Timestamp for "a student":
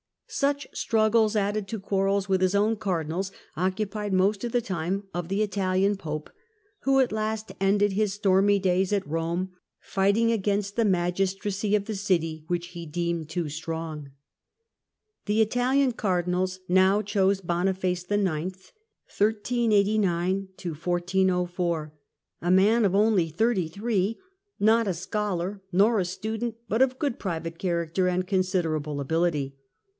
25.99-26.55